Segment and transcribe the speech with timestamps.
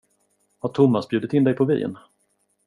[0.59, 1.97] Har Thomas bjudit in dig på vin?